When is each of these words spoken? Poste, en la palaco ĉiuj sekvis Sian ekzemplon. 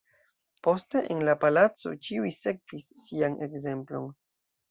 Poste, 0.67 1.01
en 1.15 1.19
la 1.27 1.35
palaco 1.43 1.93
ĉiuj 2.09 2.33
sekvis 2.39 2.87
Sian 3.09 3.39
ekzemplon. 3.49 4.09